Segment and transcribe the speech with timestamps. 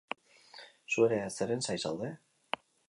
[0.93, 2.11] Zu ere zeren zain zaude?